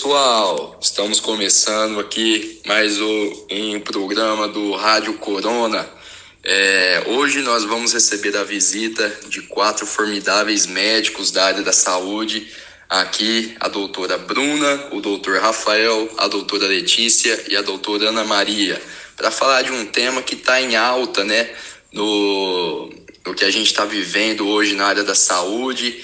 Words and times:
Pessoal. 0.00 0.78
Estamos 0.80 1.20
começando 1.20 2.00
aqui 2.00 2.58
mais 2.64 2.98
um 3.02 3.80
programa 3.84 4.48
do 4.48 4.72
Rádio 4.72 5.12
Corona. 5.18 5.86
É, 6.42 7.02
hoje 7.08 7.42
nós 7.42 7.64
vamos 7.64 7.92
receber 7.92 8.34
a 8.34 8.42
visita 8.42 9.06
de 9.28 9.42
quatro 9.42 9.84
formidáveis 9.84 10.64
médicos 10.64 11.30
da 11.30 11.44
área 11.44 11.62
da 11.62 11.74
saúde. 11.74 12.50
Aqui 12.88 13.54
a 13.60 13.68
doutora 13.68 14.16
Bruna, 14.16 14.88
o 14.90 15.02
doutor 15.02 15.38
Rafael, 15.38 16.08
a 16.16 16.28
doutora 16.28 16.66
Letícia 16.66 17.38
e 17.50 17.54
a 17.54 17.60
doutora 17.60 18.08
Ana 18.08 18.24
Maria, 18.24 18.80
para 19.18 19.30
falar 19.30 19.60
de 19.60 19.70
um 19.70 19.84
tema 19.84 20.22
que 20.22 20.34
está 20.34 20.62
em 20.62 20.76
alta, 20.76 21.24
né? 21.24 21.50
No, 21.92 22.88
no 23.26 23.34
que 23.34 23.44
a 23.44 23.50
gente 23.50 23.66
está 23.66 23.84
vivendo 23.84 24.48
hoje 24.48 24.74
na 24.74 24.86
área 24.86 25.04
da 25.04 25.14
saúde 25.14 26.02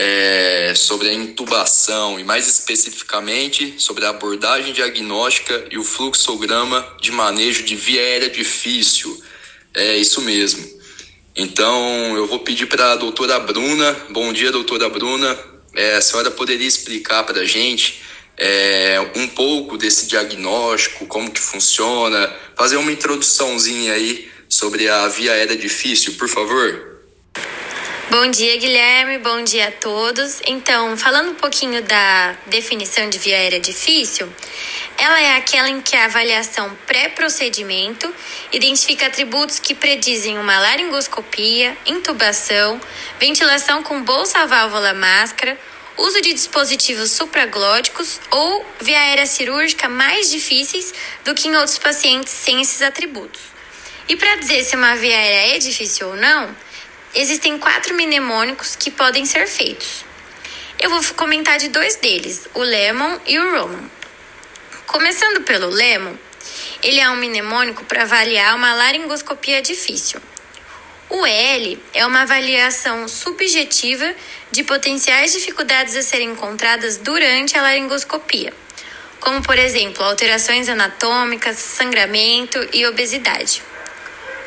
é, 0.00 0.74
sobre 0.76 1.08
a 1.08 1.12
intubação 1.12 2.20
e 2.20 2.24
mais 2.24 2.46
especificamente 2.46 3.74
sobre 3.78 4.06
a 4.06 4.10
abordagem 4.10 4.72
diagnóstica 4.72 5.66
e 5.72 5.76
o 5.76 5.82
fluxograma 5.82 6.86
de 7.00 7.10
manejo 7.10 7.64
de 7.64 7.74
via 7.74 8.00
aérea 8.00 8.30
difícil. 8.30 9.20
É 9.74 9.96
isso 9.96 10.20
mesmo. 10.20 10.64
Então 11.34 12.16
eu 12.16 12.28
vou 12.28 12.38
pedir 12.38 12.66
para 12.66 12.92
a 12.92 12.96
doutora 12.96 13.40
Bruna, 13.40 13.96
bom 14.10 14.32
dia 14.32 14.52
doutora 14.52 14.88
Bruna, 14.88 15.36
é, 15.74 15.96
a 15.96 16.00
senhora 16.00 16.30
poderia 16.30 16.66
explicar 16.66 17.24
para 17.24 17.40
a 17.40 17.44
gente 17.44 18.00
é, 18.36 19.00
um 19.16 19.26
pouco 19.26 19.76
desse 19.76 20.06
diagnóstico, 20.06 21.06
como 21.06 21.28
que 21.28 21.40
funciona, 21.40 22.32
fazer 22.56 22.76
uma 22.76 22.92
introduçãozinha 22.92 23.94
aí 23.94 24.30
sobre 24.48 24.88
a 24.88 25.08
via 25.08 25.32
aérea 25.32 25.56
difícil, 25.56 26.14
por 26.14 26.28
favor? 26.28 26.87
Bom 28.10 28.30
dia, 28.30 28.56
Guilherme. 28.56 29.18
Bom 29.18 29.44
dia 29.44 29.68
a 29.68 29.70
todos. 29.70 30.40
Então, 30.46 30.96
falando 30.96 31.32
um 31.32 31.34
pouquinho 31.34 31.82
da 31.82 32.34
definição 32.46 33.06
de 33.10 33.18
via 33.18 33.36
aérea 33.36 33.60
difícil, 33.60 34.32
ela 34.96 35.20
é 35.20 35.36
aquela 35.36 35.68
em 35.68 35.82
que 35.82 35.94
a 35.94 36.06
avaliação 36.06 36.74
pré-procedimento 36.86 38.10
identifica 38.50 39.08
atributos 39.08 39.58
que 39.58 39.74
predizem 39.74 40.38
uma 40.38 40.58
laringoscopia, 40.58 41.76
intubação, 41.84 42.80
ventilação 43.20 43.82
com 43.82 44.02
bolsa 44.02 44.46
válvula 44.46 44.94
máscara, 44.94 45.60
uso 45.98 46.18
de 46.22 46.32
dispositivos 46.32 47.10
supraglóticos 47.10 48.18
ou 48.30 48.64
via 48.80 48.98
aérea 48.98 49.26
cirúrgica 49.26 49.86
mais 49.86 50.30
difíceis 50.30 50.94
do 51.26 51.34
que 51.34 51.46
em 51.46 51.56
outros 51.56 51.76
pacientes 51.76 52.32
sem 52.32 52.62
esses 52.62 52.80
atributos. 52.80 53.42
E 54.08 54.16
para 54.16 54.36
dizer 54.36 54.64
se 54.64 54.74
uma 54.74 54.96
via 54.96 55.14
aérea 55.14 55.56
é 55.56 55.58
difícil 55.58 56.08
ou 56.08 56.16
não, 56.16 56.56
Existem 57.20 57.58
quatro 57.58 57.96
mnemônicos 57.96 58.76
que 58.76 58.92
podem 58.92 59.26
ser 59.26 59.48
feitos. 59.48 60.04
Eu 60.78 60.88
vou 60.88 61.02
comentar 61.14 61.58
de 61.58 61.66
dois 61.66 61.96
deles, 61.96 62.46
o 62.54 62.60
Lemon 62.60 63.18
e 63.26 63.36
o 63.40 63.50
Roman. 63.50 63.90
Começando 64.86 65.40
pelo 65.40 65.66
Lemon, 65.66 66.14
ele 66.80 67.00
é 67.00 67.10
um 67.10 67.16
mnemônico 67.16 67.84
para 67.86 68.02
avaliar 68.02 68.54
uma 68.54 68.72
laringoscopia 68.72 69.60
difícil. 69.60 70.22
O 71.08 71.26
L 71.26 71.82
é 71.92 72.06
uma 72.06 72.22
avaliação 72.22 73.08
subjetiva 73.08 74.14
de 74.52 74.62
potenciais 74.62 75.32
dificuldades 75.32 75.96
a 75.96 76.02
serem 76.02 76.30
encontradas 76.30 76.98
durante 76.98 77.58
a 77.58 77.62
laringoscopia, 77.62 78.54
como 79.18 79.42
por 79.42 79.58
exemplo 79.58 80.04
alterações 80.04 80.68
anatômicas, 80.68 81.56
sangramento 81.56 82.64
e 82.72 82.86
obesidade. 82.86 83.60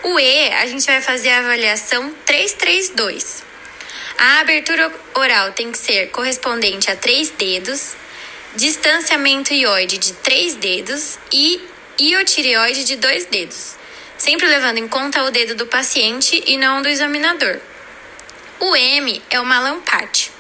O 0.04 0.20
E, 0.20 0.50
a 0.54 0.66
gente 0.66 0.86
vai 0.88 1.00
fazer 1.00 1.30
a 1.30 1.40
avaliação 1.40 2.12
332. 2.26 3.44
A 4.18 4.40
abertura 4.40 4.92
oral 5.14 5.52
tem 5.52 5.72
que 5.72 5.78
ser 5.78 6.10
correspondente 6.10 6.90
a 6.90 6.96
três 6.96 7.30
dedos, 7.30 7.96
distanciamento 8.56 9.54
ióide 9.54 10.00
de 10.00 10.14
três 10.14 10.56
dedos 10.56 11.20
e 11.32 11.62
iotireoide 12.00 12.84
de 12.84 12.96
dois 12.96 13.26
dedos, 13.26 13.76
sempre 14.18 14.48
levando 14.48 14.80
em 14.80 14.88
conta 14.88 15.24
o 15.24 15.30
dedo 15.30 15.54
do 15.54 15.68
paciente 15.68 16.44
e 16.48 16.58
não 16.58 16.82
do 16.82 16.90
examinador. 16.90 17.60
O 18.60 18.76
M 18.76 19.22
é 19.30 19.40
o 19.40 19.46
malampate. 19.46 20.32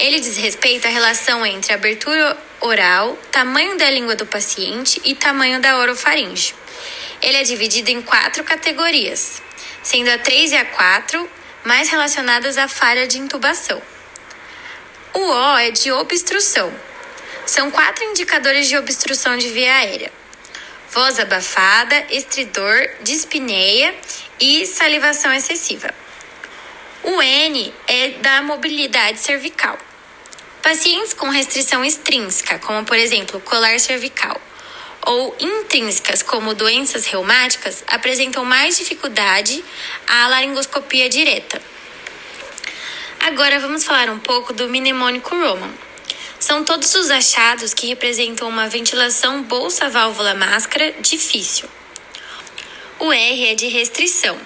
Ele 0.00 0.18
diz 0.18 0.36
respeito 0.36 0.88
à 0.88 0.90
relação 0.90 1.46
entre 1.46 1.72
abertura 1.72 2.36
oral, 2.60 3.16
tamanho 3.30 3.78
da 3.78 3.88
língua 3.90 4.16
do 4.16 4.26
paciente 4.26 5.00
e 5.04 5.14
tamanho 5.14 5.60
da 5.60 5.78
orofaringe. 5.78 6.52
Ele 7.20 7.36
é 7.36 7.42
dividido 7.42 7.90
em 7.90 8.00
quatro 8.00 8.44
categorias, 8.44 9.42
sendo 9.82 10.10
a 10.10 10.18
3 10.18 10.52
e 10.52 10.56
a 10.56 10.64
4 10.64 11.28
mais 11.64 11.88
relacionadas 11.88 12.56
à 12.56 12.68
falha 12.68 13.06
de 13.06 13.18
intubação. 13.18 13.82
O 15.12 15.20
O 15.20 15.58
é 15.58 15.70
de 15.70 15.90
obstrução. 15.90 16.72
São 17.44 17.70
quatro 17.70 18.04
indicadores 18.04 18.68
de 18.68 18.76
obstrução 18.76 19.36
de 19.36 19.48
via 19.48 19.74
aérea: 19.74 20.12
voz 20.90 21.18
abafada, 21.18 22.06
estridor, 22.10 22.88
dispneia 23.02 23.94
e 24.38 24.66
salivação 24.66 25.32
excessiva. 25.32 25.92
O 27.02 27.22
N 27.22 27.72
é 27.86 28.10
da 28.10 28.42
mobilidade 28.42 29.18
cervical. 29.18 29.78
Pacientes 30.62 31.14
com 31.14 31.28
restrição 31.28 31.84
extrínseca, 31.84 32.58
como 32.58 32.84
por 32.84 32.96
exemplo 32.96 33.40
colar 33.40 33.80
cervical, 33.80 34.38
ou 35.06 35.36
intrínsecas, 35.38 36.22
como 36.22 36.54
doenças 36.54 37.06
reumáticas, 37.06 37.84
apresentam 37.86 38.44
mais 38.44 38.76
dificuldade 38.76 39.64
à 40.06 40.28
laringoscopia 40.28 41.08
direta. 41.08 41.60
Agora 43.20 43.58
vamos 43.58 43.84
falar 43.84 44.10
um 44.10 44.18
pouco 44.18 44.52
do 44.52 44.68
mnemônico 44.68 45.36
Roman. 45.36 45.72
São 46.38 46.64
todos 46.64 46.94
os 46.94 47.10
achados 47.10 47.74
que 47.74 47.88
representam 47.88 48.48
uma 48.48 48.68
ventilação 48.68 49.42
bolsa-válvula-máscara 49.42 50.94
difícil. 51.00 51.68
O 52.98 53.12
R 53.12 53.46
é 53.46 53.54
de 53.54 53.66
restrição 53.68 54.38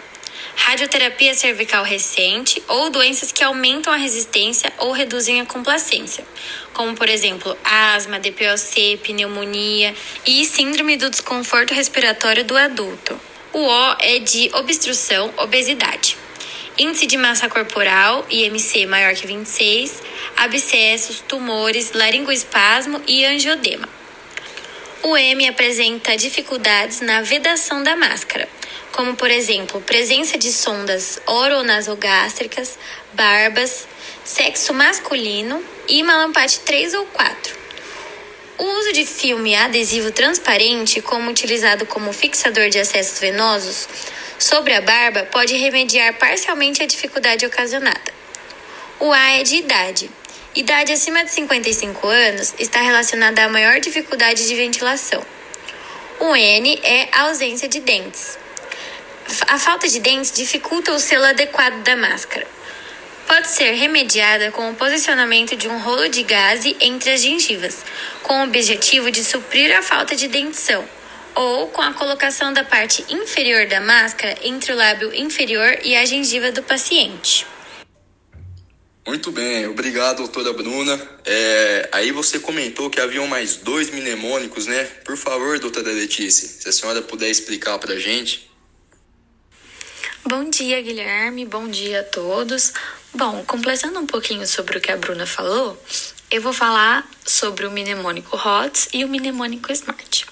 radioterapia 0.57 1.35
cervical 1.35 1.85
recente 1.85 2.63
ou 2.69 2.91
doenças 2.91 3.33
que 3.33 3.43
aumentam 3.43 3.93
a 3.93 3.97
resistência 3.97 4.73
ou 4.79 4.93
reduzem 4.93 5.41
a 5.41 5.47
complacência, 5.47 6.25
como 6.73 6.95
por 6.95 7.09
exemplo 7.09 7.57
asma, 7.65 8.19
DPOC, 8.19 8.99
pneumonia 9.03 9.95
e 10.27 10.45
síndrome 10.45 10.97
do 10.97 11.11
desconforto 11.11 11.75
respiratório 11.75 12.45
do 12.45 12.57
adulto. 12.57 13.19
O 13.53 13.67
O 13.67 13.97
é 14.01 14.19
de 14.19 14.51
obstrução, 14.55 15.33
obesidade. 15.37 16.17
Índice 16.79 17.07
de 17.07 17.19
massa 17.19 17.51
corporal, 17.51 18.25
IMC 18.31 18.87
maior 18.87 19.13
que 19.13 19.27
26, 19.27 20.03
abscessos, 20.39 21.21
tumores, 21.21 21.93
laringoespasmo 21.93 23.03
e 23.07 23.27
angiodema. 23.27 23.87
O 25.03 25.17
M 25.17 25.47
apresenta 25.49 26.17
dificuldades 26.17 27.01
na 27.01 27.21
vedação 27.21 27.83
da 27.83 27.95
máscara, 27.95 28.49
como 28.93 29.17
por 29.17 29.31
exemplo, 29.31 29.81
presença 29.81 30.39
de 30.39 30.53
sondas 30.53 31.21
oronasogástricas, 31.27 32.79
barbas, 33.15 33.87
sexo 34.25 34.73
masculino 34.73 35.63
e 35.89 36.03
malampate 36.03 36.61
3 36.61 36.95
ou 36.95 37.07
4. 37.07 37.57
O 38.59 38.65
uso 38.65 38.93
de 38.93 39.05
filme 39.05 39.57
adesivo 39.57 40.13
transparente, 40.13 41.01
como 41.01 41.31
utilizado 41.31 41.87
como 41.87 42.13
fixador 42.13 42.69
de 42.69 42.79
acessos 42.79 43.19
venosos, 43.19 43.89
sobre 44.39 44.75
a 44.75 44.81
barba 44.81 45.25
pode 45.33 45.57
remediar 45.57 46.19
parcialmente 46.19 46.83
a 46.83 46.87
dificuldade 46.87 47.47
ocasionada. 47.47 48.13
O 49.01 49.13
A 49.13 49.31
é 49.39 49.43
de 49.43 49.57
idade. 49.57 50.11
Idade 50.55 50.93
acima 50.93 51.25
de 51.25 51.31
55 51.31 52.07
anos 52.07 52.55
está 52.59 52.83
relacionada 52.83 53.43
à 53.43 53.49
maior 53.49 53.81
dificuldade 53.81 54.47
de 54.47 54.55
ventilação. 54.55 55.25
O 56.21 56.37
N 56.37 56.79
é 56.85 57.09
ausência 57.19 57.69
de 57.69 57.81
dentes. 57.81 58.39
A 59.49 59.59
falta 59.59 59.89
de 59.89 59.99
dentes 59.99 60.31
dificulta 60.33 60.93
o 60.93 60.99
selo 60.99 61.25
adequado 61.25 61.83
da 61.83 61.97
máscara. 61.97 62.47
Pode 63.27 63.49
ser 63.49 63.73
remediada 63.73 64.51
com 64.51 64.71
o 64.71 64.75
posicionamento 64.75 65.57
de 65.57 65.69
um 65.69 65.79
rolo 65.79 66.09
de 66.09 66.23
gaze 66.23 66.77
entre 66.81 67.13
as 67.13 67.23
gengivas, 67.23 67.79
com 68.23 68.41
o 68.41 68.45
objetivo 68.45 69.11
de 69.11 69.25
suprir 69.25 69.75
a 69.75 69.81
falta 69.81 70.15
de 70.15 70.29
dentição, 70.29 70.87
ou 71.35 71.69
com 71.69 71.81
a 71.81 71.95
colocação 71.95 72.53
da 72.53 72.63
parte 72.63 73.05
inferior 73.09 73.67
da 73.67 73.81
máscara 73.81 74.37
entre 74.43 74.73
o 74.73 74.77
lábio 74.77 75.15
inferior 75.15 75.79
e 75.83 75.97
a 75.97 76.05
gengiva 76.05 76.53
do 76.53 76.63
paciente. 76.63 77.47
Muito 79.07 79.33
bem, 79.33 79.67
obrigado, 79.67 80.19
doutora 80.19 80.53
Bruna. 80.53 81.01
É, 81.25 81.89
aí 81.91 82.13
você 82.13 82.39
comentou 82.39 82.91
que 82.91 83.01
haviam 83.01 83.27
mais 83.27 83.57
dois 83.57 83.91
mnemônicos, 83.91 84.67
né? 84.67 84.85
Por 85.05 85.17
favor, 85.17 85.59
doutora 85.59 85.91
Letícia, 85.91 86.47
se 86.47 86.69
a 86.69 86.73
senhora 86.73 87.01
puder 87.01 87.31
explicar 87.31 87.79
para 87.79 87.95
a 87.95 87.99
gente. 87.99 88.52
Bom 90.35 90.49
dia, 90.49 90.81
Guilherme. 90.81 91.45
Bom 91.45 91.69
dia 91.69 92.01
a 92.01 92.05
todos. 92.05 92.73
Bom, 93.13 93.45
completando 93.45 94.01
um 94.01 94.07
pouquinho 94.07 94.47
sobre 94.47 94.79
o 94.79 94.81
que 94.81 94.91
a 94.91 94.97
Bruna 94.97 95.27
falou, 95.27 95.79
eu 96.31 96.41
vou 96.41 96.55
falar 96.55 97.07
sobre 97.23 97.67
o 97.67 97.71
mnemônico 97.71 98.35
HOTS 98.35 98.89
e 98.95 99.05
o 99.05 99.09
mnemônico 99.09 99.71
SMART. 99.71 100.25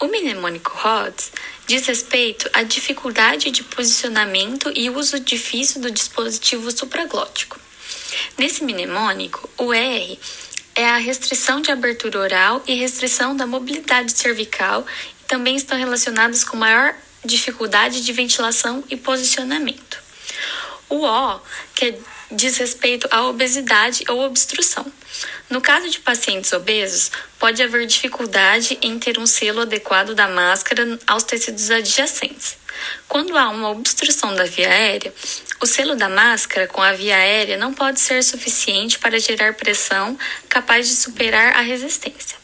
O 0.00 0.06
mnemônico 0.06 0.72
HOTS 0.82 1.30
diz 1.66 1.86
respeito 1.86 2.48
à 2.54 2.62
dificuldade 2.62 3.50
de 3.50 3.62
posicionamento 3.64 4.72
e 4.74 4.88
uso 4.88 5.20
difícil 5.20 5.82
do 5.82 5.90
dispositivo 5.90 6.70
supraglótico. 6.70 7.60
Nesse 8.38 8.64
mnemônico, 8.64 9.46
o 9.58 9.74
R 9.74 10.18
é 10.74 10.88
a 10.88 10.96
restrição 10.96 11.60
de 11.60 11.70
abertura 11.70 12.18
oral 12.18 12.62
e 12.66 12.72
restrição 12.76 13.36
da 13.36 13.46
mobilidade 13.46 14.10
cervical 14.10 14.86
e 15.20 15.24
também 15.24 15.54
estão 15.54 15.76
relacionadas 15.76 16.44
com 16.44 16.56
maior 16.56 16.94
dificuldade 17.24 18.04
de 18.04 18.12
ventilação 18.12 18.82
e 18.88 18.96
posicionamento. 18.96 19.98
O 20.88 21.04
O, 21.04 21.40
que 21.74 21.98
diz 22.30 22.56
respeito 22.58 23.08
à 23.10 23.26
obesidade 23.26 24.04
ou 24.08 24.20
obstrução. 24.20 24.84
No 25.48 25.60
caso 25.60 25.88
de 25.88 26.00
pacientes 26.00 26.52
obesos, 26.52 27.10
pode 27.38 27.62
haver 27.62 27.86
dificuldade 27.86 28.78
em 28.82 28.98
ter 28.98 29.18
um 29.18 29.26
selo 29.26 29.62
adequado 29.62 30.14
da 30.14 30.28
máscara 30.28 30.98
aos 31.06 31.22
tecidos 31.22 31.70
adjacentes. 31.70 32.56
Quando 33.08 33.36
há 33.36 33.48
uma 33.48 33.70
obstrução 33.70 34.34
da 34.34 34.44
via 34.44 34.68
aérea, 34.68 35.12
o 35.60 35.66
selo 35.66 35.96
da 35.96 36.08
máscara 36.08 36.68
com 36.68 36.82
a 36.82 36.92
via 36.92 37.16
aérea 37.16 37.56
não 37.56 37.72
pode 37.72 37.98
ser 37.98 38.22
suficiente 38.22 38.98
para 38.98 39.18
gerar 39.18 39.54
pressão 39.54 40.16
capaz 40.48 40.86
de 40.88 40.94
superar 40.94 41.56
a 41.56 41.60
resistência. 41.60 42.36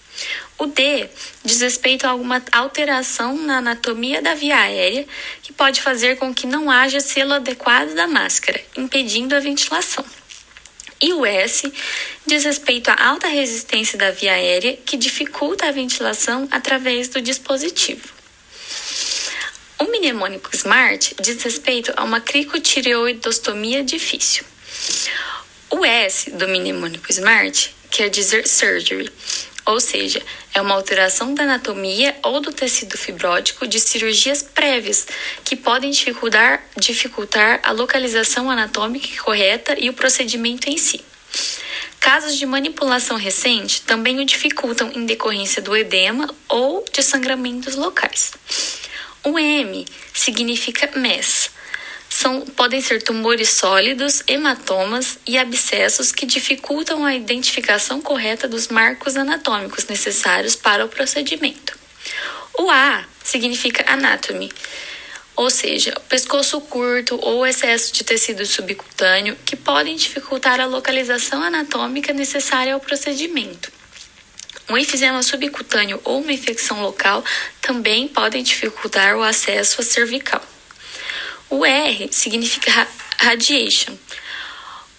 O 0.56 0.66
D 0.66 1.08
diz 1.44 1.60
respeito 1.60 2.06
a 2.06 2.10
alguma 2.10 2.42
alteração 2.52 3.36
na 3.36 3.58
anatomia 3.58 4.22
da 4.22 4.34
via 4.34 4.56
aérea 4.56 5.06
que 5.42 5.52
pode 5.52 5.82
fazer 5.82 6.16
com 6.16 6.32
que 6.32 6.46
não 6.46 6.70
haja 6.70 7.00
selo 7.00 7.34
adequado 7.34 7.94
da 7.94 8.06
máscara, 8.06 8.60
impedindo 8.76 9.34
a 9.34 9.40
ventilação. 9.40 10.04
E 11.02 11.12
o 11.12 11.26
S 11.26 11.70
diz 12.24 12.44
respeito 12.44 12.88
à 12.88 13.08
alta 13.08 13.26
resistência 13.26 13.98
da 13.98 14.10
via 14.10 14.32
aérea 14.32 14.76
que 14.86 14.96
dificulta 14.96 15.66
a 15.66 15.72
ventilação 15.72 16.48
através 16.50 17.08
do 17.08 17.20
dispositivo. 17.20 18.08
O 19.78 19.84
mnemônico 19.84 20.56
SMART 20.56 21.14
diz 21.20 21.42
respeito 21.42 21.92
a 21.96 22.04
uma 22.04 22.20
cricotireoidostomia 22.20 23.82
difícil. 23.82 24.44
O 25.68 25.84
S 25.84 26.30
do 26.30 26.46
mnemônico 26.46 27.12
SMART 27.12 27.70
quer 27.90 28.08
dizer 28.08 28.46
surgery, 28.46 29.12
ou 29.66 29.80
seja, 29.80 30.22
é 30.52 30.60
uma 30.60 30.74
alteração 30.74 31.34
da 31.34 31.44
anatomia 31.44 32.14
ou 32.22 32.40
do 32.40 32.52
tecido 32.52 32.98
fibrótico 32.98 33.66
de 33.66 33.80
cirurgias 33.80 34.42
prévias 34.42 35.06
que 35.42 35.56
podem 35.56 35.90
dificultar, 35.90 36.62
dificultar 36.76 37.60
a 37.62 37.72
localização 37.72 38.50
anatômica 38.50 39.08
correta 39.22 39.76
e 39.78 39.88
o 39.88 39.94
procedimento 39.94 40.68
em 40.68 40.76
si. 40.76 41.04
Casos 41.98 42.36
de 42.36 42.44
manipulação 42.44 43.16
recente 43.16 43.80
também 43.82 44.20
o 44.20 44.26
dificultam 44.26 44.92
em 44.94 45.06
decorrência 45.06 45.62
do 45.62 45.74
edema 45.74 46.28
ou 46.48 46.84
de 46.92 47.02
sangramentos 47.02 47.74
locais. 47.74 48.32
O 49.24 49.38
M 49.38 49.86
significa 50.12 50.90
MES, 50.94 51.50
são, 52.14 52.42
podem 52.42 52.80
ser 52.80 53.02
tumores 53.02 53.50
sólidos, 53.50 54.22
hematomas 54.28 55.18
e 55.26 55.36
abscessos 55.36 56.12
que 56.12 56.24
dificultam 56.24 57.04
a 57.04 57.12
identificação 57.12 58.00
correta 58.00 58.46
dos 58.46 58.68
marcos 58.68 59.16
anatômicos 59.16 59.86
necessários 59.86 60.54
para 60.54 60.84
o 60.84 60.88
procedimento. 60.88 61.76
O 62.56 62.70
A 62.70 63.04
significa 63.22 63.84
anatomy, 63.92 64.52
ou 65.34 65.50
seja, 65.50 65.92
pescoço 66.08 66.60
curto 66.60 67.18
ou 67.20 67.44
excesso 67.44 67.92
de 67.92 68.04
tecido 68.04 68.46
subcutâneo 68.46 69.36
que 69.44 69.56
podem 69.56 69.96
dificultar 69.96 70.60
a 70.60 70.66
localização 70.66 71.42
anatômica 71.42 72.12
necessária 72.12 72.74
ao 72.74 72.80
procedimento. 72.80 73.72
Um 74.70 74.78
enfisema 74.78 75.20
subcutâneo 75.20 76.00
ou 76.04 76.22
uma 76.22 76.32
infecção 76.32 76.80
local 76.80 77.24
também 77.60 78.06
podem 78.06 78.44
dificultar 78.44 79.16
o 79.16 79.22
acesso 79.22 79.80
à 79.80 79.84
cervical. 79.84 80.53
O 81.54 81.64
R 81.64 82.08
significa 82.10 82.88
radiation. 83.16 83.96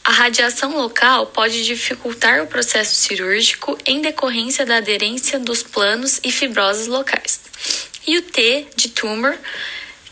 A 0.05 0.11
radiação 0.11 0.77
local 0.77 1.27
pode 1.27 1.65
dificultar 1.65 2.41
o 2.41 2.47
processo 2.47 2.95
cirúrgico 2.95 3.77
em 3.85 4.01
decorrência 4.01 4.65
da 4.65 4.77
aderência 4.77 5.37
dos 5.37 5.61
planos 5.61 6.21
e 6.23 6.31
fibroses 6.31 6.87
locais. 6.87 7.41
E 8.07 8.17
o 8.17 8.21
T 8.21 8.67
de 8.73 8.87
tumor, 8.87 9.37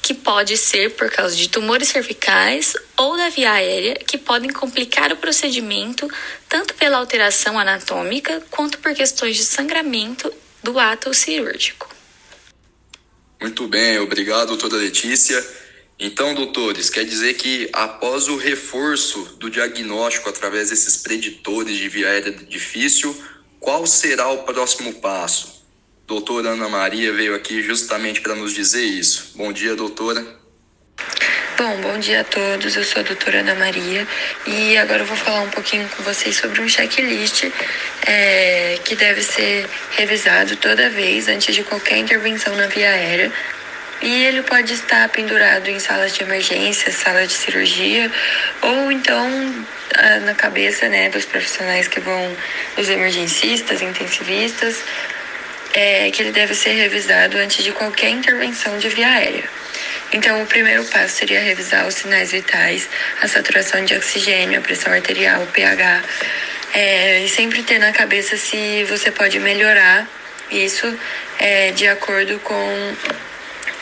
que 0.02 0.14
pode 0.14 0.58
ser 0.58 0.94
por 0.96 1.10
causa 1.10 1.34
de 1.34 1.48
tumores 1.48 1.88
cervicais 1.88 2.76
ou 2.98 3.16
da 3.16 3.30
via 3.30 3.54
aérea, 3.54 3.96
que 3.96 4.18
podem 4.18 4.50
complicar 4.50 5.14
o 5.14 5.18
procedimento 5.18 6.12
tanto 6.50 6.74
pela 6.74 6.98
alteração 6.98 7.58
anatômica 7.58 8.44
quanto 8.52 8.80
por 8.80 8.94
questões 8.94 9.38
de 9.38 9.46
sangramento 9.46 10.30
do 10.62 10.78
ato 10.78 11.14
cirúrgico. 11.14 11.88
Muito 13.40 13.66
bem, 13.70 13.98
obrigado, 14.00 14.48
doutora 14.48 14.76
Letícia. 14.76 15.63
Então, 16.06 16.34
doutores, 16.34 16.90
quer 16.90 17.06
dizer 17.06 17.36
que 17.36 17.70
após 17.72 18.28
o 18.28 18.36
reforço 18.36 19.38
do 19.40 19.50
diagnóstico 19.50 20.28
através 20.28 20.70
desses 20.70 20.98
preditores 20.98 21.78
de 21.78 21.88
via 21.88 22.10
aérea 22.10 22.34
difícil, 22.34 23.16
qual 23.58 23.88
será 23.88 24.28
o 24.28 24.40
próximo 24.40 24.96
passo? 24.96 25.64
Doutora 26.06 26.50
Ana 26.50 26.68
Maria 26.68 27.14
veio 27.14 27.34
aqui 27.34 27.62
justamente 27.62 28.20
para 28.20 28.36
nos 28.36 28.54
dizer 28.54 28.84
isso. 28.84 29.32
Bom 29.36 29.54
dia, 29.54 29.78
doutora. 29.78 30.22
Bom, 31.58 31.80
bom 31.80 31.98
dia 31.98 32.20
a 32.20 32.24
todos. 32.26 32.76
Eu 32.76 32.84
sou 32.84 33.00
a 33.00 33.04
doutora 33.06 33.40
Ana 33.40 33.56
Maria 33.56 34.06
e 34.46 34.78
agora 34.78 35.04
eu 35.04 35.06
vou 35.06 35.16
falar 35.16 35.44
um 35.44 35.50
pouquinho 35.52 35.88
com 35.96 36.04
vocês 36.04 36.36
sobre 36.36 36.60
um 36.60 36.68
checklist 36.68 37.46
é, 38.06 38.78
que 38.84 38.94
deve 38.98 39.24
ser 39.24 39.70
revisado 39.92 40.58
toda 40.58 40.90
vez 40.90 41.30
antes 41.30 41.56
de 41.56 41.64
qualquer 41.64 42.00
intervenção 42.00 42.54
na 42.58 42.68
via 42.68 42.90
aérea 42.90 43.32
e 44.04 44.26
ele 44.26 44.44
pode 44.44 44.74
estar 44.74 45.08
pendurado 45.10 45.70
em 45.70 45.80
salas 45.80 46.14
de 46.14 46.24
emergência, 46.24 46.92
sala 46.92 47.26
de 47.26 47.32
cirurgia, 47.32 48.12
ou 48.62 48.92
então 48.92 49.66
ah, 49.96 50.20
na 50.20 50.34
cabeça 50.34 50.90
né, 50.90 51.10
dos 51.10 51.24
profissionais 51.24 51.88
que 51.88 52.02
vão, 52.02 52.38
os 52.78 52.90
emergencistas, 52.90 53.82
intensivistas, 53.82 54.84
é, 55.74 56.12
que 56.12 56.22
ele 56.22 56.32
deve 56.32 56.54
ser 56.54 56.74
revisado 56.74 57.38
antes 57.38 57.64
de 57.64 57.72
qualquer 57.72 58.10
intervenção 58.10 58.78
de 58.78 58.90
via 58.90 59.08
aérea. 59.08 59.46
Então, 60.12 60.44
o 60.44 60.46
primeiro 60.46 60.84
passo 60.86 61.16
seria 61.16 61.40
revisar 61.40 61.88
os 61.88 61.96
sinais 61.96 62.32
vitais, 62.32 62.88
a 63.22 63.28
saturação 63.28 63.84
de 63.86 63.96
oxigênio, 63.96 64.60
a 64.60 64.62
pressão 64.62 64.92
arterial, 64.94 65.42
o 65.42 65.48
pH, 65.48 66.04
é, 66.74 67.20
e 67.24 67.30
sempre 67.30 67.64
ter 67.64 67.80
na 67.80 67.92
cabeça 67.94 68.36
se 68.36 68.84
você 68.84 69.10
pode 69.12 69.40
melhorar 69.40 70.06
isso 70.52 71.00
é, 71.40 71.72
de 71.72 71.88
acordo 71.88 72.38
com 72.40 72.96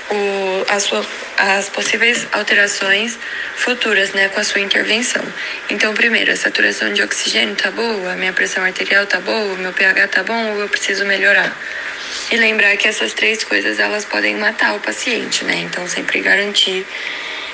o, 0.10 0.65
a 0.67 0.79
sua, 0.79 1.05
as 1.38 1.70
possíveis 1.70 2.27
alterações 2.31 3.17
futuras, 3.55 4.12
né, 4.12 4.29
com 4.29 4.39
a 4.39 4.43
sua 4.43 4.62
intervenção. 4.62 5.24
Então, 5.70 5.93
primeiro, 5.93 6.31
a 6.31 6.36
saturação 6.36 6.93
de 6.93 7.01
oxigênio 7.03 7.55
tá 7.55 7.72
boa, 7.72 8.13
a 8.13 8.15
minha 8.15 8.34
pressão 8.34 8.63
arterial 8.63 9.05
tá 9.05 9.20
boa, 9.20 9.55
meu 9.55 9.74
pH 9.74 10.08
tá 10.08 10.24
bom 10.24 10.51
ou 10.53 10.62
eu 10.62 10.70
preciso 10.70 11.05
melhorar? 11.05 11.55
E 12.31 12.38
lembrar 12.38 12.75
que 12.77 12.88
essas 12.88 13.13
três 13.13 13.43
coisas 13.43 13.79
elas 13.79 14.05
podem 14.05 14.36
matar 14.36 14.75
o 14.75 14.79
paciente, 14.79 15.46
né? 15.46 15.55
Então, 15.55 15.88
sempre 15.88 16.20
garantir 16.22 16.86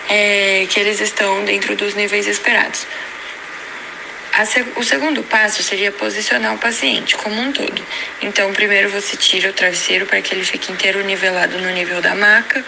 é, 0.10 0.66
que 0.70 0.80
eles 0.80 1.00
estão 1.00 1.44
dentro 1.46 1.75
dos 1.75 1.94
níveis 1.94 2.27
esperados 2.27 2.88
o 4.75 4.84
segundo 4.84 5.24
passo 5.24 5.63
seria 5.63 5.91
posicionar 5.91 6.53
o 6.53 6.60
paciente 6.60 7.15
como 7.15 7.41
um 7.41 7.51
todo. 7.51 7.84
Então, 8.22 8.53
primeiro 8.53 8.89
você 8.89 9.17
tira 9.17 9.50
o 9.50 9.53
travesseiro 9.53 10.06
para 10.06 10.22
que 10.22 10.34
ele 10.34 10.44
fique 10.44 10.72
inteiro 10.72 11.03
nivelado 11.03 11.58
no 11.58 11.70
nível 11.72 12.01
da 12.01 12.13
maca, 12.13 12.63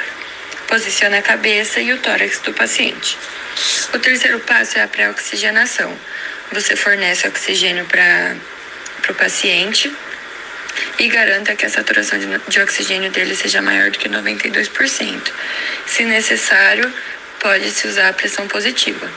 posiciona 0.67 1.19
a 1.19 1.21
cabeça 1.21 1.79
e 1.79 1.93
o 1.93 1.97
tórax 1.99 2.39
do 2.39 2.53
paciente. 2.53 3.17
O 3.93 3.99
terceiro 3.99 4.39
passo 4.39 4.79
é 4.79 4.83
a 4.83 4.87
pré-oxigenação. 4.87 5.95
Você 6.51 6.75
fornece 6.75 7.27
oxigênio 7.27 7.85
para 7.85 8.35
o 9.07 9.13
paciente 9.13 9.93
e 10.97 11.07
garanta 11.07 11.55
que 11.55 11.65
a 11.65 11.69
saturação 11.69 12.17
de, 12.17 12.25
de 12.47 12.61
oxigênio 12.61 13.11
dele 13.11 13.35
seja 13.35 13.61
maior 13.61 13.91
do 13.91 13.99
que 13.99 14.09
92%. 14.09 15.31
Se 15.85 16.03
necessário, 16.03 16.91
pode-se 17.39 17.87
usar 17.87 18.09
a 18.09 18.13
pressão 18.13 18.47
positiva. 18.47 19.09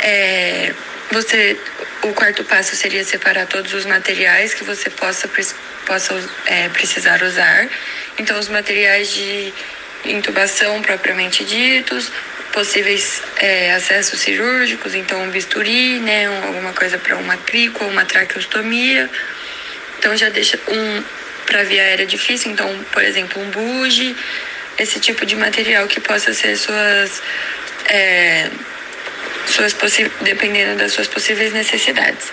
É, 0.00 0.72
você, 1.10 1.58
o 2.02 2.12
quarto 2.12 2.44
passo 2.44 2.76
seria 2.76 3.04
separar 3.04 3.46
todos 3.46 3.72
os 3.72 3.86
materiais 3.86 4.54
que 4.54 4.64
você 4.64 4.90
possa, 4.90 5.28
possa 5.86 6.30
é, 6.46 6.68
precisar 6.68 7.22
usar. 7.22 7.68
Então, 8.18 8.38
os 8.38 8.48
materiais 8.48 9.10
de 9.10 9.52
intubação 10.04 10.80
propriamente 10.82 11.44
ditos, 11.44 12.10
possíveis 12.52 13.22
é, 13.36 13.72
acessos 13.74 14.20
cirúrgicos, 14.20 14.94
então 14.94 15.22
um 15.22 15.30
bisturi, 15.30 16.00
né, 16.00 16.28
um, 16.28 16.44
alguma 16.44 16.72
coisa 16.72 16.98
para 16.98 17.16
uma 17.16 17.36
crico 17.36 17.84
uma 17.84 18.04
traqueostomia. 18.04 19.08
Então 19.98 20.16
já 20.16 20.28
deixa 20.28 20.58
um 20.68 21.02
para 21.46 21.62
via 21.64 21.82
aérea 21.82 22.06
difícil, 22.06 22.52
então, 22.52 22.68
por 22.92 23.02
exemplo, 23.02 23.42
um 23.42 23.50
buge, 23.50 24.14
esse 24.78 25.00
tipo 25.00 25.24
de 25.24 25.34
material 25.34 25.86
que 25.86 25.98
possa 25.98 26.32
ser 26.32 26.56
suas 26.56 27.22
é, 27.86 28.50
suas 29.46 29.74
dependendo 30.20 30.76
das 30.76 30.92
suas 30.92 31.08
possíveis 31.08 31.52
necessidades. 31.52 32.30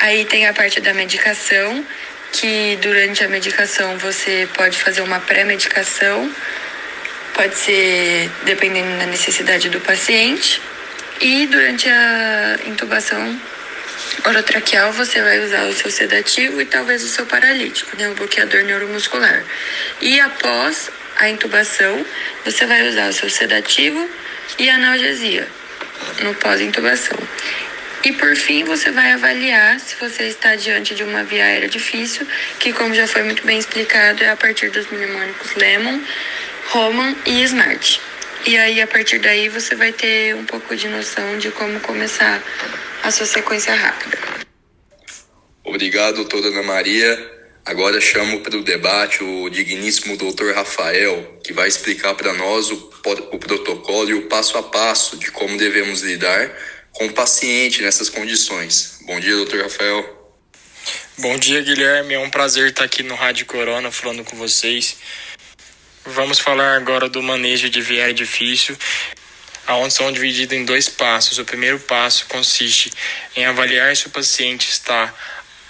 Aí 0.00 0.24
tem 0.24 0.46
a 0.46 0.52
parte 0.52 0.80
da 0.80 0.92
medicação, 0.92 1.84
que 2.32 2.78
durante 2.82 3.24
a 3.24 3.28
medicação 3.28 3.96
você 3.98 4.48
pode 4.54 4.78
fazer 4.78 5.00
uma 5.00 5.20
pré-medicação, 5.20 6.30
pode 7.34 7.56
ser 7.56 8.30
dependendo 8.44 8.98
da 8.98 9.06
necessidade 9.06 9.68
do 9.68 9.80
paciente, 9.80 10.60
e 11.20 11.46
durante 11.46 11.88
a 11.88 12.58
intubação 12.66 13.40
orotraqueal, 14.26 14.92
você 14.92 15.22
vai 15.22 15.38
usar 15.40 15.64
o 15.64 15.72
seu 15.72 15.90
sedativo 15.90 16.60
e 16.60 16.66
talvez 16.66 17.02
o 17.02 17.08
seu 17.08 17.24
paralítico, 17.24 17.96
né, 17.96 18.08
o 18.08 18.14
bloqueador 18.14 18.64
neuromuscular. 18.64 19.42
E 20.00 20.20
após 20.20 20.90
a 21.16 21.28
intubação, 21.28 22.04
você 22.44 22.66
vai 22.66 22.86
usar 22.86 23.08
o 23.08 23.12
seu 23.12 23.30
sedativo 23.30 24.10
e 24.58 24.68
analgesia 24.68 25.48
no 26.22 26.34
pós-intubação. 26.34 27.18
E 28.04 28.12
por 28.12 28.36
fim, 28.36 28.62
você 28.64 28.90
vai 28.90 29.12
avaliar 29.12 29.80
se 29.80 29.96
você 29.96 30.24
está 30.24 30.54
diante 30.54 30.94
de 30.94 31.02
uma 31.02 31.24
via 31.24 31.44
aérea 31.44 31.68
difícil, 31.68 32.26
que 32.60 32.72
como 32.72 32.94
já 32.94 33.06
foi 33.06 33.22
muito 33.24 33.44
bem 33.44 33.58
explicado, 33.58 34.22
é 34.22 34.30
a 34.30 34.36
partir 34.36 34.70
dos 34.70 34.86
mnemônicos 34.90 35.54
Lemon, 35.56 36.00
Roman 36.68 37.16
e 37.26 37.42
Smart. 37.42 38.00
E 38.46 38.56
aí, 38.56 38.80
a 38.80 38.86
partir 38.86 39.18
daí, 39.18 39.48
você 39.48 39.74
vai 39.74 39.92
ter 39.92 40.36
um 40.36 40.44
pouco 40.44 40.76
de 40.76 40.86
noção 40.86 41.36
de 41.38 41.50
como 41.50 41.80
começar 41.80 42.40
a 43.02 43.10
sua 43.10 43.26
sequência 43.26 43.74
rápida. 43.74 44.18
Obrigado, 45.64 46.16
doutora 46.16 46.46
Ana 46.46 46.62
Maria. 46.62 47.35
Agora 47.66 48.00
chamo 48.00 48.42
para 48.42 48.56
o 48.56 48.62
debate 48.62 49.24
o 49.24 49.50
digníssimo 49.50 50.16
doutor 50.16 50.54
Rafael, 50.54 51.40
que 51.42 51.52
vai 51.52 51.66
explicar 51.66 52.14
para 52.14 52.32
nós 52.32 52.70
o, 52.70 52.92
o 53.32 53.38
protocolo 53.40 54.08
e 54.08 54.14
o 54.14 54.28
passo 54.28 54.56
a 54.56 54.62
passo 54.62 55.16
de 55.16 55.32
como 55.32 55.58
devemos 55.58 56.00
lidar 56.00 56.48
com 56.92 57.06
o 57.06 57.12
paciente 57.12 57.82
nessas 57.82 58.08
condições. 58.08 59.00
Bom 59.04 59.18
dia, 59.18 59.34
doutor 59.34 59.62
Rafael. 59.62 60.32
Bom 61.18 61.36
dia, 61.36 61.60
Guilherme. 61.60 62.14
É 62.14 62.20
um 62.20 62.30
prazer 62.30 62.68
estar 62.68 62.84
aqui 62.84 63.02
no 63.02 63.16
Rádio 63.16 63.46
Corona 63.46 63.90
falando 63.90 64.22
com 64.22 64.36
vocês. 64.36 64.98
Vamos 66.04 66.38
falar 66.38 66.76
agora 66.76 67.08
do 67.08 67.20
manejo 67.20 67.68
de 67.68 67.80
vier 67.80 68.14
difícil, 68.14 68.76
aonde 69.66 69.92
são 69.92 70.12
divididos 70.12 70.56
em 70.56 70.64
dois 70.64 70.88
passos. 70.88 71.36
O 71.38 71.44
primeiro 71.44 71.80
passo 71.80 72.26
consiste 72.26 72.92
em 73.34 73.44
avaliar 73.44 73.96
se 73.96 74.06
o 74.06 74.10
paciente 74.10 74.70
está 74.70 75.12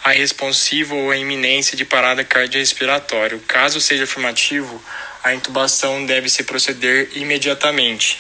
a 0.07 0.11
responsivo 0.11 0.95
ou 0.95 1.11
a 1.11 1.17
iminência 1.17 1.77
de 1.77 1.85
parada 1.85 2.23
cardiorrespiratória. 2.23 3.41
Caso 3.49 3.81
seja 3.81 4.05
afirmativo, 4.05 4.81
a 5.21 5.35
intubação 5.35 6.07
deve 6.07 6.29
se 6.29 6.45
proceder 6.45 7.09
imediatamente. 7.17 8.17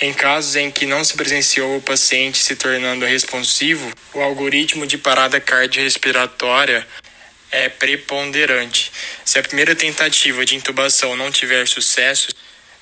Em 0.00 0.12
casos 0.12 0.56
em 0.56 0.72
que 0.72 0.86
não 0.86 1.04
se 1.04 1.16
presenciou 1.16 1.76
o 1.76 1.80
paciente 1.80 2.38
se 2.38 2.56
tornando 2.56 3.06
responsivo, 3.06 3.92
o 4.12 4.20
algoritmo 4.20 4.88
de 4.88 4.98
parada 4.98 5.40
cardiorrespiratória 5.40 6.84
é 7.52 7.68
preponderante. 7.68 8.90
Se 9.24 9.38
a 9.38 9.42
primeira 9.44 9.76
tentativa 9.76 10.44
de 10.44 10.56
intubação 10.56 11.14
não 11.14 11.30
tiver 11.30 11.68
sucesso, 11.68 12.34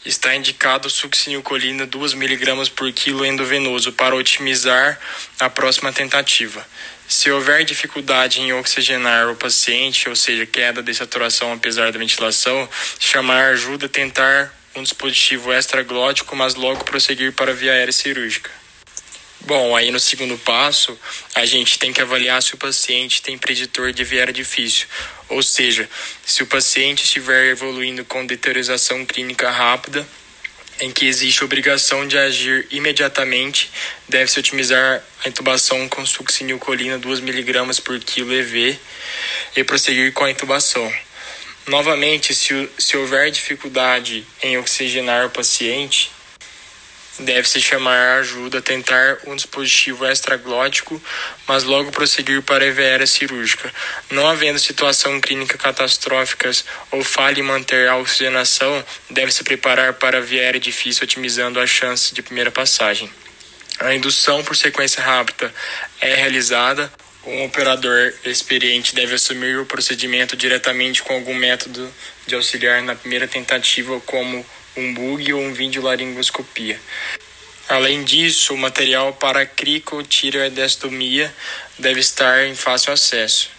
está 0.07 0.35
indicado 0.35 0.89
succinilcolina 0.89 1.87
2mg 1.87 2.71
por 2.71 2.91
quilo 2.93 3.27
endovenoso 3.27 3.93
para 3.93 4.17
otimizar 4.17 4.99
a 5.39 5.51
próxima 5.51 5.93
tentativa. 5.93 6.67
Se 7.09 7.31
houver 7.31 7.65
dificuldade 7.65 8.41
em 8.41 8.53
oxigenar 8.53 9.29
o 9.31 9.37
paciente, 9.37 10.09
ou 10.09 10.17
seja, 10.17 10.45
queda 10.45 10.83
de 10.83 10.93
saturação 10.93 11.53
apesar 11.53 11.93
da 11.93 11.99
ventilação, 11.99 12.69
chamar 12.99 13.53
ajuda, 13.53 13.89
tentar 13.89 14.53
um 14.75 14.83
dispositivo 14.83 15.53
extraglótico, 15.53 16.35
mas 16.35 16.57
logo 16.57 16.85
prosseguir 16.85 17.33
para 17.33 17.53
a 17.53 17.55
via 17.55 17.73
aérea 17.73 17.93
cirúrgica. 17.93 18.51
Bom, 19.43 19.77
aí 19.77 19.93
no 19.93 20.01
segundo 20.01 20.37
passo, 20.39 20.99
a 21.33 21.47
gente 21.47 21.79
tem 21.79 21.93
que 21.93 22.01
avaliar 22.01 22.43
se 22.43 22.55
o 22.55 22.59
paciente 22.59 23.23
tem 23.23 23.39
preditor 23.39 23.93
de 23.93 24.03
viera 24.03 24.33
difícil, 24.33 24.89
ou 25.29 25.41
seja, 25.41 25.89
se 26.25 26.43
o 26.43 26.47
paciente 26.47 27.05
estiver 27.05 27.51
evoluindo 27.51 28.05
com 28.05 28.27
deteriorização 28.27 29.07
clínica 29.07 29.49
rápida, 29.49 30.07
em 30.81 30.91
que 30.91 31.07
existe 31.07 31.45
obrigação 31.45 32.07
de 32.07 32.19
agir 32.19 32.67
imediatamente, 32.71 33.71
deve-se 34.09 34.39
otimizar 34.39 35.03
a 35.25 35.29
intubação 35.29 35.89
com 35.89 36.05
succinilcolina 36.05 36.99
2mg 36.99 37.83
por 37.83 37.99
quilo 38.01 38.33
EV 38.33 38.79
e 39.57 39.65
prosseguir 39.65 40.13
com 40.13 40.25
a 40.25 40.31
intubação. 40.31 40.93
Novamente, 41.67 42.35
se, 42.35 42.69
se 42.79 42.97
houver 42.97 43.31
dificuldade 43.31 44.27
em 44.43 44.57
oxigenar 44.59 45.27
o 45.27 45.31
paciente, 45.31 46.13
Deve-se 47.19 47.63
chamar 47.63 47.97
a 47.97 48.19
ajuda, 48.19 48.61
tentar 48.61 49.19
um 49.27 49.35
dispositivo 49.35 50.05
extraglótico, 50.05 51.03
mas 51.49 51.65
logo 51.65 51.91
prosseguir 51.91 52.43
para 52.43 52.63
a 52.63 52.69
EVR 52.69 53.07
cirúrgica. 53.07 53.73
Não 54.11 54.27
havendo 54.29 54.59
situação 54.59 55.19
clínica 55.19 55.57
catastróficas 55.57 56.65
ou 56.91 57.03
falha 57.03 57.41
em 57.41 57.43
manter 57.43 57.89
a 57.89 57.97
oxigenação, 57.97 58.85
deve-se 59.09 59.43
preparar 59.45 59.95
para 59.95 60.19
a 60.19 60.21
viera 60.21 60.61
difícil, 60.61 61.05
otimizando 61.05 61.59
a 61.59 61.67
chance 61.67 62.13
de 62.13 62.21
primeira 62.21 62.51
passagem. 62.51 63.11
A 63.79 63.95
indução 63.95 64.45
por 64.45 64.55
sequência 64.55 65.03
rápida 65.03 65.53
é 66.01 66.15
realizada. 66.15 66.93
Um 67.25 67.45
operador 67.45 68.13
experiente 68.25 68.95
deve 68.95 69.15
assumir 69.15 69.59
o 69.59 69.67
procedimento 69.67 70.37
diretamente 70.37 71.03
com 71.03 71.15
algum 71.15 71.35
método 71.35 71.91
de 72.27 72.35
auxiliar 72.35 72.83
na 72.83 72.95
primeira 72.95 73.27
tentativa, 73.27 73.99
como 74.01 74.45
um 74.77 74.93
bug 74.93 75.33
ou 75.33 75.41
um 75.41 75.53
videolaringoscopia. 75.53 76.81
Além 77.69 78.05
disso, 78.05 78.55
o 78.55 78.59
material 78.59 79.13
para 79.15 79.45
cricotireoidectomia 79.45 81.35
deve 81.79 82.01
estar 82.01 82.47
em 82.47 82.55
fácil 82.55 82.93
acesso. 82.93 83.51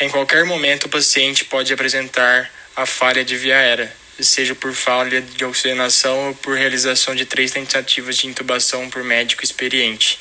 Em 0.00 0.08
qualquer 0.08 0.44
momento, 0.44 0.84
o 0.84 0.88
paciente 0.88 1.44
pode 1.44 1.72
apresentar 1.72 2.50
a 2.74 2.86
falha 2.86 3.22
de 3.22 3.36
via 3.36 3.56
aérea, 3.56 3.92
seja 4.18 4.54
por 4.54 4.72
falha 4.72 5.20
de 5.20 5.44
oxigenação 5.44 6.28
ou 6.28 6.34
por 6.34 6.56
realização 6.56 7.14
de 7.14 7.26
três 7.26 7.50
tentativas 7.50 8.16
de 8.16 8.26
intubação 8.26 8.88
por 8.88 9.04
médico 9.04 9.44
experiente. 9.44 10.18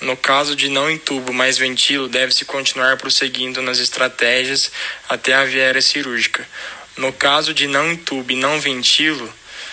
No 0.00 0.16
caso 0.16 0.56
de 0.56 0.68
não 0.68 0.90
intubo, 0.90 1.32
mas 1.32 1.58
ventilo, 1.58 2.08
deve-se 2.08 2.44
continuar 2.44 2.96
prosseguindo 2.96 3.60
nas 3.62 3.78
estratégias 3.78 4.70
até 5.08 5.34
a 5.34 5.44
via 5.44 5.64
aérea 5.64 5.82
cirúrgica. 5.82 6.46
No 6.96 7.12
caso 7.12 7.52
de 7.52 7.66
não 7.66 7.90
entube 7.90 8.34
e 8.34 8.36
não 8.36 8.60
ventilo, 8.60 9.32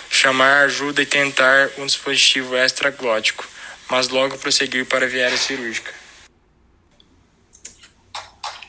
chamar 0.10 0.66
ajuda 0.66 1.04
e 1.04 1.06
tentar 1.06 1.70
um 1.78 1.86
dispositivo 1.86 2.58
extraglótico, 2.58 3.48
mas 3.90 4.10
logo 4.10 4.38
prosseguir 4.40 4.86
para 4.86 5.06
a 5.06 5.10
viária 5.10 5.38
cirúrgica. 5.38 5.94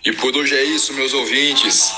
E 0.04 0.12
por 0.12 0.36
hoje 0.36 0.54
é 0.54 0.64
isso, 0.64 0.92
meus 0.92 1.14
ouvintes. 1.14 1.92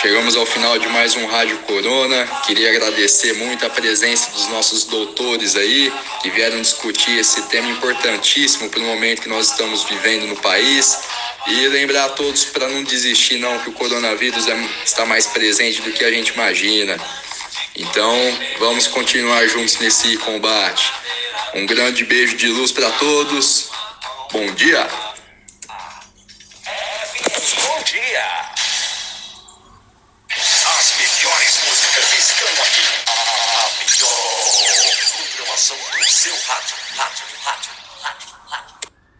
Chegamos 0.00 0.36
ao 0.36 0.46
final 0.46 0.78
de 0.78 0.86
mais 0.88 1.16
um 1.16 1.26
Rádio 1.26 1.58
Corona. 1.60 2.26
Queria 2.46 2.70
agradecer 2.70 3.32
muito 3.34 3.66
a 3.66 3.70
presença 3.70 4.30
dos 4.30 4.46
nossos 4.48 4.84
doutores 4.84 5.56
aí, 5.56 5.92
que 6.22 6.30
vieram 6.30 6.60
discutir 6.60 7.18
esse 7.18 7.42
tema 7.48 7.68
importantíssimo 7.68 8.70
para 8.70 8.80
o 8.80 8.84
momento 8.84 9.22
que 9.22 9.28
nós 9.28 9.50
estamos 9.50 9.84
vivendo 9.84 10.26
no 10.26 10.36
país. 10.36 10.98
E 11.48 11.68
lembrar 11.68 12.06
a 12.06 12.08
todos 12.10 12.44
para 12.46 12.68
não 12.68 12.82
desistir 12.82 13.38
não, 13.38 13.58
que 13.60 13.70
o 13.70 13.72
coronavírus 13.72 14.46
é, 14.48 14.68
está 14.84 15.06
mais 15.06 15.26
presente 15.28 15.80
do 15.80 15.92
que 15.92 16.04
a 16.04 16.10
gente 16.10 16.32
imagina. 16.32 16.98
Então, 17.76 18.14
vamos 18.58 18.86
continuar 18.88 19.46
juntos 19.46 19.78
nesse 19.78 20.16
combate. 20.18 20.92
Um 21.54 21.66
grande 21.66 22.04
beijo 22.04 22.36
de 22.36 22.48
luz 22.48 22.72
para 22.72 22.90
todos. 22.92 23.68
Bom 24.32 24.52
dia. 24.54 24.88
Bom 27.62 27.82
dia. 27.84 28.50
As 30.28 30.94
melhores 30.98 31.58
músicas 31.66 32.18
estão 32.18 32.48
aqui. 32.62 32.82
A 33.06 33.70
melhor 33.78 34.16
programação 35.36 35.76
do 35.76 36.04
seu 36.04 36.36
rádio. 36.48 36.75